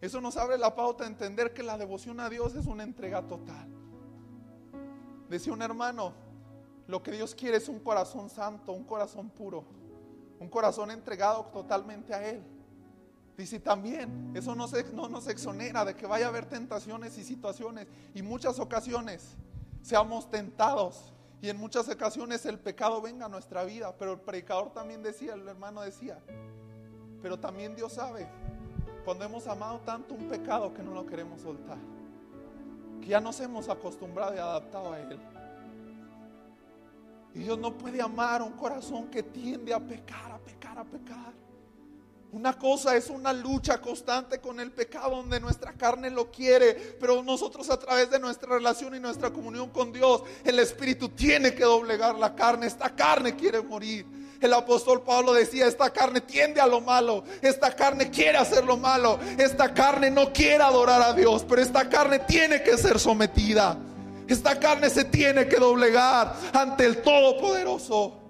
[0.01, 3.27] Eso nos abre la pauta a entender que la devoción a Dios es una entrega
[3.27, 3.69] total.
[5.29, 6.13] Decía un hermano,
[6.87, 9.65] lo que Dios quiere es un corazón santo, un corazón puro,
[10.39, 12.43] un corazón entregado totalmente a Él.
[13.37, 17.89] Dice también, eso no, no nos exonera de que vaya a haber tentaciones y situaciones
[18.15, 19.37] y muchas ocasiones
[19.89, 21.15] seamos tentados.
[21.41, 23.95] Y en muchas ocasiones el pecado venga a nuestra vida.
[23.99, 26.19] Pero el predicador también decía, el hermano decía,
[27.23, 28.29] pero también Dios sabe
[29.05, 31.79] cuando hemos amado tanto un pecado que no lo queremos soltar.
[33.01, 35.19] Que ya nos hemos acostumbrado y adaptado a Él.
[37.35, 41.33] Y Dios no puede amar un corazón que tiende a pecar, a pecar, a pecar.
[42.31, 47.23] Una cosa es una lucha constante con el pecado donde nuestra carne lo quiere, pero
[47.23, 51.65] nosotros a través de nuestra relación y nuestra comunión con Dios, el Espíritu tiene que
[51.65, 52.67] doblegar la carne.
[52.67, 54.05] Esta carne quiere morir.
[54.43, 58.77] El apóstol Pablo decía, esta carne tiende a lo malo, esta carne quiere hacer lo
[58.77, 63.79] malo, esta carne no quiere adorar a Dios, pero esta carne tiene que ser sometida.
[64.29, 68.28] Esta carne se tiene que doblegar ante el Todopoderoso.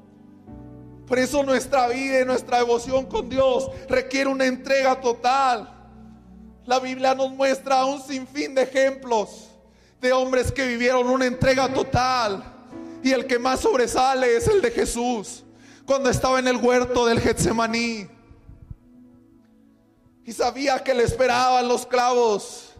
[1.08, 5.74] Por eso nuestra vida y nuestra devoción con Dios requiere una entrega total.
[6.66, 9.48] La Biblia nos muestra un sinfín de ejemplos
[10.00, 12.44] de hombres que vivieron una entrega total.
[13.02, 15.44] Y el que más sobresale es el de Jesús,
[15.86, 18.06] cuando estaba en el huerto del Getsemaní.
[20.24, 22.74] Y sabía que le esperaban los clavos.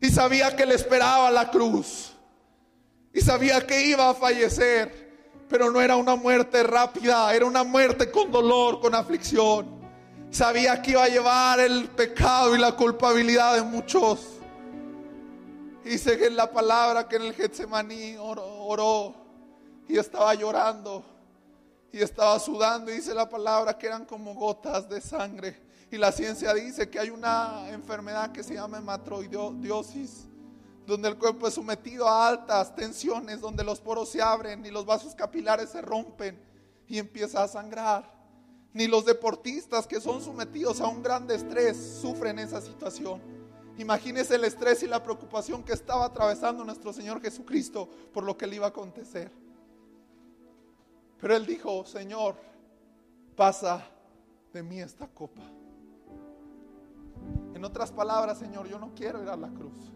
[0.00, 2.12] Y sabía que le esperaba la cruz.
[3.12, 5.03] Y sabía que iba a fallecer.
[5.48, 9.66] Pero no era una muerte rápida, era una muerte con dolor, con aflicción.
[10.30, 14.40] Sabía que iba a llevar el pecado y la culpabilidad de muchos.
[15.84, 19.14] Dice que en la palabra que en el Getsemaní oró,
[19.86, 21.04] y estaba llorando
[21.92, 22.90] y estaba sudando.
[22.90, 25.60] Y dice la palabra que eran como gotas de sangre.
[25.90, 30.26] Y la ciencia dice que hay una enfermedad que se llama hematroidiosis,
[30.86, 34.84] donde el cuerpo es sometido a altas tensiones, donde los poros se abren y los
[34.84, 36.38] vasos capilares se rompen
[36.86, 38.12] y empieza a sangrar.
[38.72, 43.20] Ni los deportistas que son sometidos a un gran estrés sufren esa situación.
[43.78, 48.46] Imagínese el estrés y la preocupación que estaba atravesando nuestro Señor Jesucristo por lo que
[48.46, 49.30] le iba a acontecer.
[51.20, 52.36] Pero él dijo, Señor,
[53.34, 53.84] pasa
[54.52, 55.42] de mí esta copa.
[57.54, 59.94] En otras palabras, Señor, yo no quiero ir a la cruz.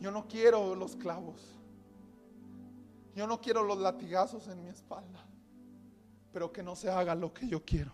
[0.00, 1.54] Yo no quiero los clavos.
[3.14, 5.24] Yo no quiero los latigazos en mi espalda.
[6.32, 7.92] Pero que no se haga lo que yo quiero,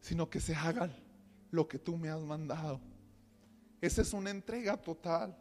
[0.00, 0.90] sino que se haga
[1.50, 2.80] lo que tú me has mandado.
[3.80, 5.36] Esa es una entrega total.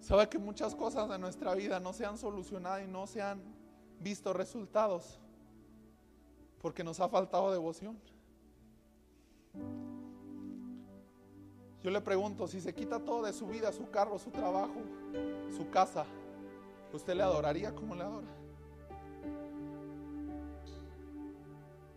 [0.00, 3.40] Sabe que muchas cosas de nuestra vida no se han solucionado y no se han
[4.00, 5.20] visto resultados
[6.60, 7.96] porque nos ha faltado devoción.
[11.82, 14.80] Yo le pregunto, si se quita todo de su vida, su carro, su trabajo,
[15.56, 16.06] su casa,
[16.92, 18.28] ¿usted le adoraría como le adora?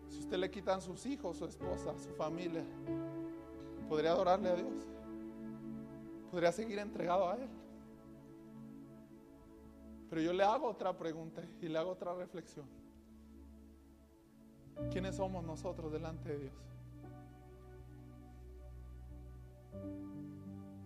[0.09, 2.63] Si usted le quitan sus hijos, su esposa, su familia,
[3.88, 4.88] podría adorarle a Dios.
[6.31, 7.47] Podría seguir entregado a Él.
[10.09, 12.65] Pero yo le hago otra pregunta y le hago otra reflexión.
[14.91, 16.74] ¿Quiénes somos nosotros delante de Dios?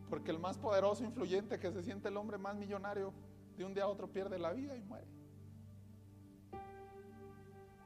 [0.10, 3.14] Porque el más poderoso, influyente, que se siente el hombre más millonario,
[3.58, 5.08] de un día a otro pierde la vida y muere.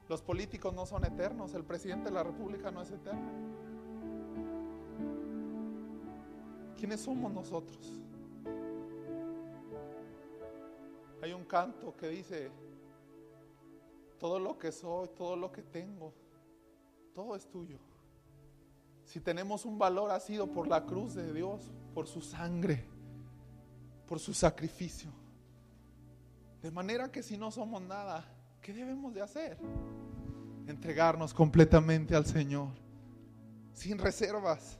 [0.08, 3.32] Los políticos no son eternos, el presidente de la República no es eterno.
[6.78, 8.02] ¿Quiénes somos nosotros?
[11.22, 12.52] Hay un canto que dice,
[14.20, 16.14] todo lo que soy, todo lo que tengo,
[17.14, 17.80] todo es tuyo.
[19.14, 22.84] Si tenemos un valor ha sido por la cruz de Dios, por su sangre,
[24.08, 25.12] por su sacrificio.
[26.64, 28.26] De manera que si no somos nada,
[28.60, 29.60] ¿qué debemos de hacer?
[30.66, 32.70] Entregarnos completamente al Señor,
[33.72, 34.80] sin reservas.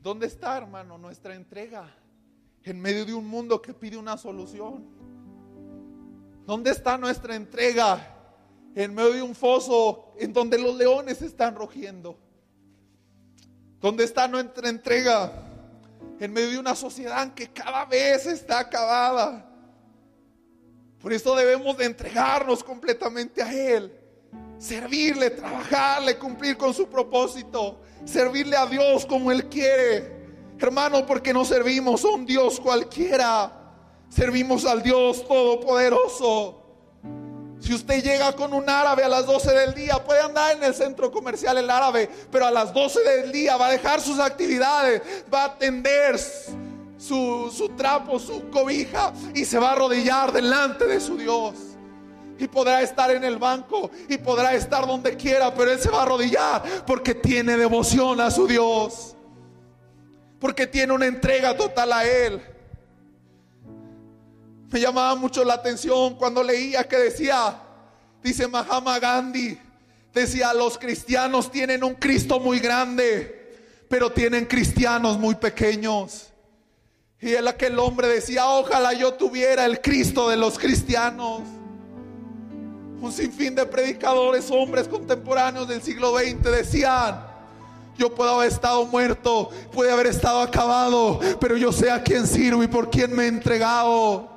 [0.00, 1.94] ¿Dónde está, hermano, nuestra entrega?
[2.62, 4.86] En medio de un mundo que pide una solución.
[6.46, 8.11] ¿Dónde está nuestra entrega?
[8.74, 12.18] En medio de un foso en donde los leones están rugiendo.
[13.80, 15.32] ¿Dónde está nuestra entrega?
[16.18, 19.48] En medio de una sociedad que cada vez está acabada.
[21.00, 23.92] Por eso debemos de entregarnos completamente a Él.
[24.58, 30.22] Servirle, trabajarle, cumplir con su propósito servirle a Dios como Él quiere.
[30.58, 33.74] Hermano, porque no servimos a un Dios cualquiera,
[34.08, 36.61] servimos al Dios Todopoderoso.
[37.62, 40.74] Si usted llega con un árabe a las 12 del día, puede andar en el
[40.74, 45.00] centro comercial el árabe, pero a las 12 del día va a dejar sus actividades,
[45.32, 50.98] va a atender su, su trapo, su cobija y se va a arrodillar delante de
[50.98, 51.54] su Dios
[52.36, 56.00] y podrá estar en el banco y podrá estar donde quiera, pero él se va
[56.00, 59.14] a arrodillar porque tiene devoción a su Dios,
[60.40, 62.42] porque tiene una entrega total a él.
[64.72, 67.56] Me llamaba mucho la atención cuando leía que decía,
[68.22, 69.58] dice Mahama Gandhi,
[70.12, 76.28] decía, los cristianos tienen un Cristo muy grande, pero tienen cristianos muy pequeños.
[77.20, 81.42] Y él aquel hombre decía, ojalá yo tuviera el Cristo de los cristianos
[83.02, 87.20] un sinfín de predicadores, hombres contemporáneos del siglo XX decían,
[87.98, 92.62] yo puedo haber estado muerto, puede haber estado acabado, pero yo sé a quién sirvo
[92.62, 94.31] y por quién me he entregado.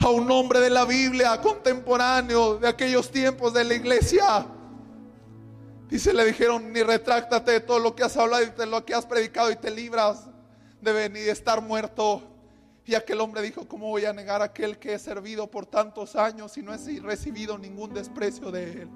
[0.00, 4.46] A un hombre de la Biblia contemporáneo de aquellos tiempos de la iglesia.
[5.88, 8.94] Dice, le dijeron, ni retráctate de todo lo que has hablado y de lo que
[8.94, 10.26] has predicado y te libras
[10.80, 12.22] de venir a estar muerto.
[12.86, 16.16] Y aquel hombre dijo, ¿cómo voy a negar a aquel que he servido por tantos
[16.16, 18.88] años y no he recibido ningún desprecio de él?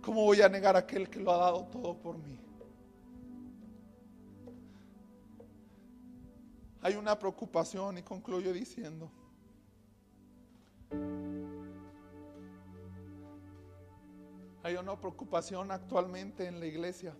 [0.00, 2.37] ¿Cómo voy a negar a aquel que lo ha dado todo por mí?
[6.88, 9.10] Hay una preocupación y concluyo diciendo,
[14.62, 17.14] hay una preocupación actualmente en la iglesia.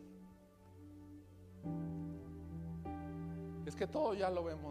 [3.67, 4.65] Es que todo ya lo vemos